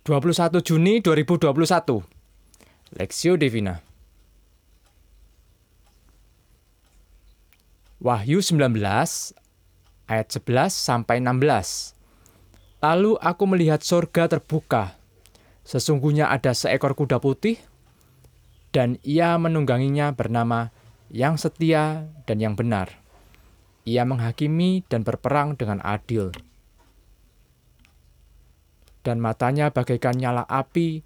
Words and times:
21 0.00 0.64
Juni 0.64 1.04
2021 1.04 2.00
Lexio 2.96 3.36
Divina. 3.36 3.84
Wahyu 8.00 8.40
19 8.40 8.80
ayat 10.08 10.26
11 10.32 10.72
sampai 10.72 11.20
16 11.20 12.80
Lalu 12.80 13.12
aku 13.20 13.44
melihat 13.44 13.84
sorga 13.84 14.24
terbuka. 14.24 14.96
Sesungguhnya 15.68 16.32
ada 16.32 16.56
seekor 16.56 16.96
kuda 16.96 17.20
putih 17.20 17.60
dan 18.72 18.96
ia 19.04 19.36
menungganginya 19.36 20.16
bernama 20.16 20.72
Yang 21.12 21.44
Setia 21.44 22.08
dan 22.24 22.40
Yang 22.40 22.54
Benar. 22.56 22.88
Ia 23.84 24.08
menghakimi 24.08 24.80
dan 24.88 25.04
berperang 25.04 25.60
dengan 25.60 25.84
adil 25.84 26.32
dan 29.00 29.18
matanya 29.18 29.72
bagaikan 29.72 30.16
nyala 30.16 30.44
api, 30.44 31.00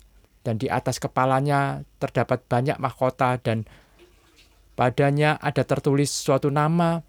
dan 0.44 0.60
di 0.60 0.68
atas 0.68 1.00
kepalanya 1.00 1.86
terdapat 2.02 2.44
banyak 2.44 2.76
mahkota, 2.76 3.40
dan 3.40 3.64
padanya 4.74 5.38
ada 5.40 5.62
tertulis 5.62 6.10
suatu 6.10 6.50
nama 6.50 7.00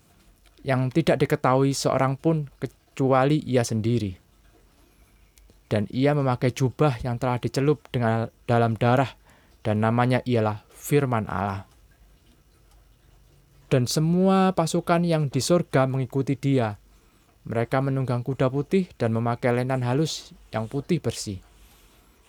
yang 0.66 0.90
tidak 0.90 1.22
diketahui 1.22 1.74
seorang 1.74 2.18
pun 2.18 2.50
kecuali 2.58 3.41
ia 3.46 3.62
sendiri. 3.62 4.18
Dan 5.66 5.90
ia 5.90 6.13
memakai 6.13 6.54
jubah 6.54 7.02
yang 7.02 7.18
telah 7.18 7.41
dicelup 7.41 7.86
dengan 7.90 8.30
dalam 8.46 8.77
darah, 8.77 9.10
dan 9.66 9.82
namanya 9.82 10.22
ialah 10.24 10.62
Firman 10.70 11.26
Allah. 11.26 11.66
Dan 13.66 13.90
semua 13.90 14.54
pasukan 14.54 15.02
yang 15.02 15.26
di 15.34 15.41
surga 15.41 15.90
mengikuti 15.90 16.38
dia, 16.38 16.77
mereka 17.45 17.77
menunggang 17.77 18.26
kuda 18.26 18.49
putih 18.49 18.90
dan 18.98 19.13
memakai 19.13 19.54
lenan 19.54 19.85
halus 19.85 20.34
yang 20.49 20.66
putih 20.66 20.98
bersih. 20.98 21.38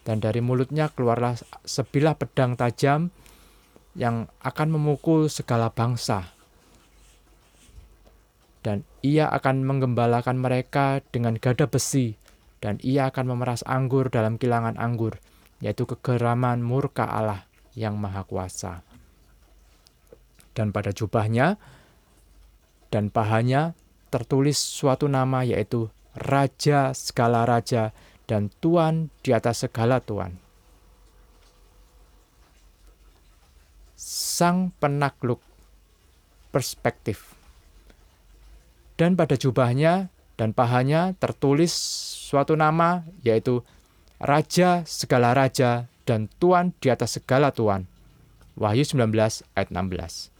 Dan 0.05 0.21
dari 0.21 0.45
mulutnya 0.45 0.93
keluarlah 0.93 1.35
sebilah 1.65 2.15
pedang 2.15 2.55
tajam 2.55 3.11
yang 3.97 4.29
akan 4.45 4.69
memukul 4.77 5.27
segala 5.33 5.73
bangsa. 5.73 6.31
Dan 8.61 8.85
ia 9.01 9.33
akan 9.33 9.65
menggembalakan 9.65 10.37
mereka 10.37 11.01
dengan 11.11 11.41
gada 11.41 11.67
besi, 11.67 12.15
dan 12.61 12.77
ia 12.85 13.09
akan 13.09 13.35
memeras 13.35 13.65
anggur 13.65 14.13
dalam 14.13 14.37
kilangan 14.37 14.77
anggur, 14.77 15.17
yaitu 15.65 15.89
kegeraman 15.89 16.61
murka 16.61 17.09
Allah 17.09 17.49
yang 17.73 17.97
Maha 17.97 18.27
Kuasa. 18.29 18.85
Dan 20.53 20.75
pada 20.75 20.93
jubahnya 20.93 21.57
dan 22.91 23.09
pahanya 23.13 23.77
tertulis 24.17 24.57
suatu 24.57 25.13
nama 25.13 25.45
yaitu 25.45 25.93
Raja 26.17 26.97
segala 26.97 27.45
raja 27.45 27.93
dan 28.25 28.49
Tuan 28.65 29.13
di 29.21 29.37
atas 29.37 29.69
segala 29.69 30.01
Tuan. 30.01 30.41
Sang 34.01 34.73
penakluk 34.81 35.45
perspektif. 36.49 37.37
Dan 38.97 39.13
pada 39.13 39.37
jubahnya 39.37 40.09
dan 40.41 40.57
pahanya 40.57 41.13
tertulis 41.21 41.77
suatu 42.25 42.57
nama 42.57 43.05
yaitu 43.21 43.61
Raja 44.17 44.89
segala 44.89 45.37
raja 45.37 45.93
dan 46.09 46.33
Tuan 46.41 46.73
di 46.81 46.89
atas 46.89 47.21
segala 47.21 47.53
Tuan. 47.53 47.85
Wahyu 48.57 48.89
19 48.89 49.13
ayat 49.53 49.69
16. 49.69 50.36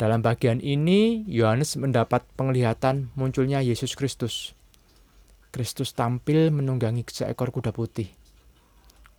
Dalam 0.00 0.24
bagian 0.24 0.64
ini, 0.64 1.28
Yohanes 1.28 1.76
mendapat 1.76 2.24
penglihatan 2.32 3.12
munculnya 3.20 3.60
Yesus 3.60 3.92
Kristus. 3.92 4.56
Kristus 5.52 5.92
tampil 5.92 6.48
menunggangi 6.48 7.04
seekor 7.04 7.52
kuda 7.52 7.68
putih. 7.68 8.08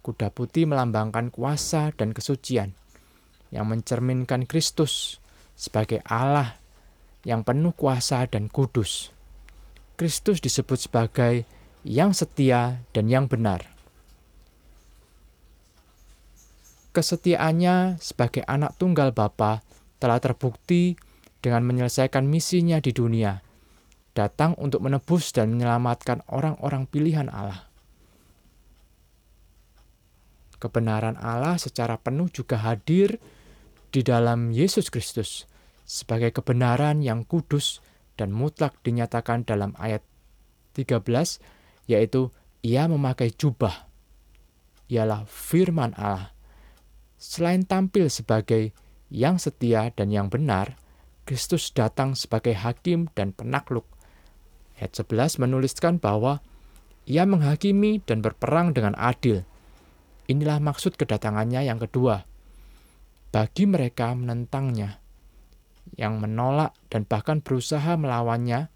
Kuda 0.01 0.33
putih 0.33 0.65
melambangkan 0.65 1.29
kuasa 1.29 1.93
dan 1.93 2.17
kesucian, 2.17 2.73
yang 3.53 3.69
mencerminkan 3.69 4.49
Kristus 4.49 5.21
sebagai 5.53 6.01
Allah 6.01 6.57
yang 7.29 7.45
penuh 7.45 7.77
kuasa 7.77 8.25
dan 8.25 8.49
kudus. 8.49 9.13
Kristus 10.01 10.41
disebut 10.41 10.81
sebagai 10.81 11.45
yang 11.85 12.17
setia 12.17 12.81
dan 12.89 13.05
yang 13.05 13.29
benar. 13.29 13.69
Kesetiaannya 16.89 18.01
sebagai 18.01 18.41
anak 18.49 18.81
tunggal 18.81 19.13
Bapa 19.13 19.61
telah 20.01 20.17
terbukti 20.17 20.97
dengan 21.45 21.61
menyelesaikan 21.69 22.25
misinya 22.25 22.81
di 22.81 22.89
dunia, 22.89 23.37
datang 24.17 24.57
untuk 24.57 24.81
menebus 24.81 25.29
dan 25.29 25.53
menyelamatkan 25.53 26.25
orang-orang 26.25 26.89
pilihan 26.89 27.29
Allah. 27.29 27.69
Kebenaran 30.57 31.17
Allah 31.21 31.57
secara 31.61 32.01
penuh 32.01 32.29
juga 32.33 32.57
hadir 32.57 33.21
di 33.93 34.01
dalam 34.01 34.49
Yesus 34.49 34.89
Kristus 34.89 35.45
sebagai 35.85 36.33
kebenaran 36.33 37.01
yang 37.01 37.25
kudus 37.25 37.81
dan 38.13 38.29
mutlak 38.29 38.77
dinyatakan 38.85 39.41
dalam 39.45 39.73
ayat 39.81 40.05
13 40.77 41.01
yaitu 41.89 42.29
ia 42.61 42.85
memakai 42.85 43.33
jubah 43.33 43.89
ialah 44.87 45.25
firman 45.25 45.97
Allah 45.97 46.29
selain 47.17 47.65
tampil 47.65 48.07
sebagai 48.07 48.71
yang 49.11 49.35
setia 49.35 49.91
dan 49.91 50.07
yang 50.07 50.31
benar, 50.31 50.79
Kristus 51.27 51.69
datang 51.75 52.15
sebagai 52.15 52.55
hakim 52.55 53.11
dan 53.11 53.35
penakluk. 53.35 53.85
Ayat 54.79 54.95
11 54.97 55.37
menuliskan 55.43 55.99
bahwa 55.99 56.39
ia 57.05 57.27
menghakimi 57.27 58.01
dan 58.01 58.23
berperang 58.23 58.71
dengan 58.71 58.95
adil. 58.95 59.43
Inilah 60.31 60.63
maksud 60.63 60.95
kedatangannya 60.95 61.67
yang 61.67 61.77
kedua. 61.77 62.23
Bagi 63.35 63.67
mereka 63.67 64.15
menentangnya, 64.15 65.03
yang 65.99 66.23
menolak 66.23 66.71
dan 66.87 67.03
bahkan 67.03 67.43
berusaha 67.43 67.99
melawannya, 67.99 68.71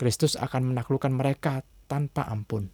Kristus 0.00 0.34
akan 0.34 0.74
menaklukkan 0.74 1.12
mereka 1.12 1.62
tanpa 1.86 2.24
ampun. 2.26 2.72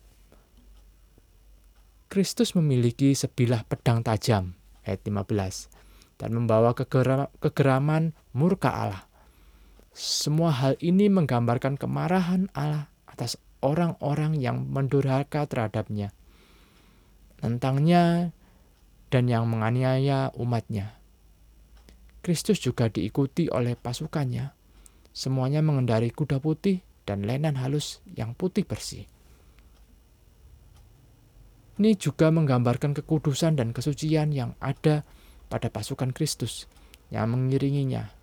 Kristus 2.11 2.59
memiliki 2.59 3.15
sebilah 3.15 3.63
pedang 3.67 4.03
tajam, 4.03 4.59
ayat 4.83 5.03
15 5.07 5.80
dan 6.21 6.37
membawa 6.37 6.77
kegeraman 6.77 8.13
murka 8.37 8.69
Allah. 8.69 9.09
Semua 9.97 10.53
hal 10.53 10.77
ini 10.85 11.09
menggambarkan 11.09 11.81
kemarahan 11.81 12.53
Allah 12.53 12.93
atas 13.09 13.41
orang-orang 13.65 14.37
yang 14.37 14.69
mendurhaka 14.69 15.49
terhadapnya, 15.49 16.13
tentangnya, 17.41 18.37
dan 19.09 19.27
yang 19.27 19.49
menganiaya 19.49 20.29
umatnya. 20.37 21.01
Kristus 22.21 22.61
juga 22.61 22.93
diikuti 22.93 23.49
oleh 23.49 23.75
pasukannya, 23.75 24.53
semuanya 25.11 25.65
mengendari 25.65 26.13
kuda 26.13 26.37
putih 26.39 26.85
dan 27.09 27.25
lenan 27.25 27.57
halus 27.57 28.05
yang 28.13 28.37
putih 28.37 28.69
bersih. 28.69 29.09
Ini 31.81 31.97
juga 31.97 32.29
menggambarkan 32.29 32.93
kekudusan 32.93 33.57
dan 33.57 33.73
kesucian 33.73 34.37
yang 34.37 34.53
ada 34.61 35.01
pada 35.51 35.67
pasukan 35.67 36.15
Kristus 36.15 36.71
yang 37.11 37.35
mengiringinya. 37.35 38.15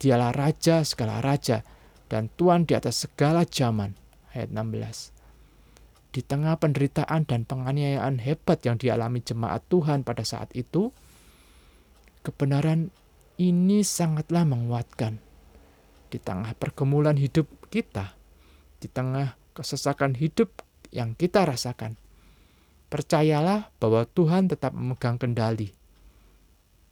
Dialah 0.00 0.32
Raja 0.32 0.86
segala 0.86 1.18
Raja 1.20 1.66
dan 2.06 2.30
Tuhan 2.38 2.64
di 2.64 2.78
atas 2.78 3.04
segala 3.04 3.44
zaman. 3.44 3.98
Ayat 4.32 4.54
16. 4.54 6.14
Di 6.14 6.22
tengah 6.22 6.56
penderitaan 6.56 7.26
dan 7.26 7.44
penganiayaan 7.44 8.22
hebat 8.22 8.62
yang 8.64 8.78
dialami 8.78 9.20
jemaat 9.20 9.66
Tuhan 9.68 10.06
pada 10.06 10.22
saat 10.22 10.50
itu, 10.54 10.94
kebenaran 12.22 12.94
ini 13.36 13.82
sangatlah 13.82 14.46
menguatkan. 14.46 15.18
Di 16.10 16.18
tengah 16.18 16.58
pergumulan 16.58 17.14
hidup 17.14 17.46
kita, 17.70 18.18
di 18.82 18.90
tengah 18.90 19.38
kesesakan 19.54 20.18
hidup 20.18 20.50
yang 20.90 21.14
kita 21.14 21.46
rasakan, 21.46 21.94
percayalah 22.90 23.70
bahwa 23.78 24.02
Tuhan 24.10 24.50
tetap 24.50 24.74
memegang 24.74 25.14
kendali 25.22 25.79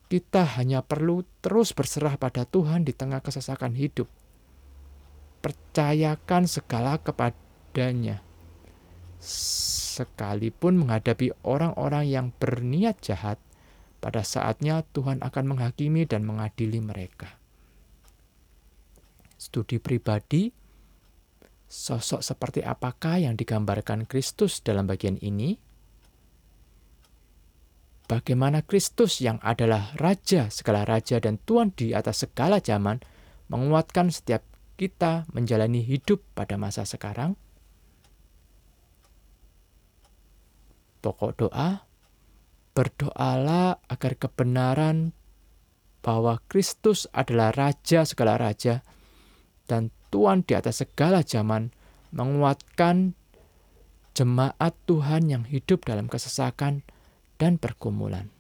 kita 0.09 0.45
hanya 0.57 0.81
perlu 0.81 1.21
terus 1.45 1.77
berserah 1.77 2.17
pada 2.17 2.49
Tuhan 2.49 2.89
di 2.89 2.97
tengah 2.97 3.21
kesesakan 3.21 3.77
hidup. 3.77 4.09
Percayakan 5.45 6.49
segala 6.49 6.97
kepadanya. 6.97 8.25
Sekalipun 9.21 10.81
menghadapi 10.81 11.37
orang-orang 11.45 12.09
yang 12.09 12.27
berniat 12.41 12.99
jahat, 13.05 13.37
pada 13.99 14.23
saatnya 14.23 14.87
Tuhan 14.95 15.21
akan 15.21 15.45
menghakimi 15.55 16.07
dan 16.07 16.25
mengadili 16.25 16.79
mereka. 16.79 17.35
Studi 19.39 19.79
pribadi, 19.83 20.51
sosok 21.69 22.23
seperti 22.25 22.65
apakah 22.65 23.23
yang 23.23 23.35
digambarkan 23.35 24.07
Kristus 24.09 24.63
dalam 24.65 24.89
bagian 24.89 25.19
ini? 25.21 25.68
Bagaimana 28.09 28.65
Kristus 28.65 29.21
yang 29.21 29.37
adalah 29.45 29.93
Raja 30.01 30.49
segala 30.49 30.89
Raja 30.89 31.21
dan 31.21 31.37
Tuhan 31.45 31.77
di 31.77 31.93
atas 31.93 32.25
segala 32.25 32.59
zaman 32.59 33.05
menguatkan 33.53 34.09
setiap 34.09 34.43
kita 34.81 35.29
menjalani 35.31 35.85
hidup 35.85 36.25
pada 36.33 36.57
masa 36.57 36.89
sekarang? 36.89 37.37
Pokok 40.99 41.47
doa, 41.47 41.87
berdoalah 42.75 43.79
agar 43.87 44.13
kebenaran 44.19 45.15
bahwa 46.03 46.41
Kristus 46.51 47.07
adalah 47.15 47.55
Raja 47.55 48.03
segala 48.09 48.41
Raja 48.41 48.83
dan 49.69 49.93
Tuhan 50.09 50.43
di 50.43 50.57
atas 50.57 50.83
segala 50.83 51.21
zaman 51.21 51.71
menguatkan 52.11 53.13
jemaat 54.17 54.75
Tuhan 54.89 55.31
yang 55.31 55.45
hidup 55.47 55.85
dalam 55.85 56.11
kesesakan 56.11 56.83
dan 57.39 57.57
pergumulan. 57.57 58.38